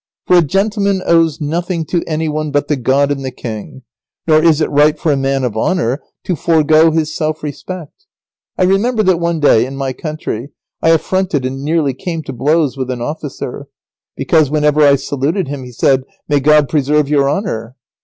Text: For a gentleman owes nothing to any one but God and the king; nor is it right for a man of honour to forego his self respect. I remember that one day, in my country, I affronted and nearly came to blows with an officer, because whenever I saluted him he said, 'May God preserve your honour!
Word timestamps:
For 0.25 0.37
a 0.39 0.41
gentleman 0.41 1.03
owes 1.05 1.39
nothing 1.39 1.85
to 1.91 2.01
any 2.07 2.27
one 2.27 2.49
but 2.49 2.65
God 2.81 3.11
and 3.11 3.23
the 3.23 3.29
king; 3.29 3.83
nor 4.25 4.43
is 4.43 4.59
it 4.59 4.71
right 4.71 4.97
for 4.97 5.11
a 5.11 5.15
man 5.15 5.43
of 5.43 5.55
honour 5.55 6.01
to 6.23 6.35
forego 6.35 6.89
his 6.89 7.15
self 7.15 7.43
respect. 7.43 8.07
I 8.57 8.63
remember 8.63 9.03
that 9.03 9.19
one 9.19 9.39
day, 9.39 9.63
in 9.63 9.75
my 9.77 9.93
country, 9.93 10.49
I 10.81 10.89
affronted 10.89 11.45
and 11.45 11.63
nearly 11.63 11.93
came 11.93 12.23
to 12.23 12.33
blows 12.33 12.77
with 12.77 12.89
an 12.89 12.99
officer, 12.99 13.67
because 14.17 14.49
whenever 14.49 14.81
I 14.81 14.95
saluted 14.95 15.49
him 15.49 15.63
he 15.65 15.71
said, 15.71 16.01
'May 16.27 16.39
God 16.39 16.67
preserve 16.67 17.07
your 17.07 17.29
honour! 17.29 17.75